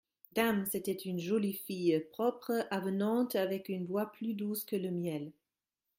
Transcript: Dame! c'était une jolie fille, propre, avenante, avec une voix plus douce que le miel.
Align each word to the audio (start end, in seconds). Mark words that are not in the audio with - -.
Dame! 0.33 0.65
c'était 0.65 0.93
une 0.95 1.19
jolie 1.19 1.53
fille, 1.53 2.03
propre, 2.09 2.65
avenante, 2.71 3.35
avec 3.35 3.69
une 3.69 3.85
voix 3.85 4.11
plus 4.11 4.33
douce 4.33 4.65
que 4.65 4.75
le 4.75 4.89
miel. 4.89 5.31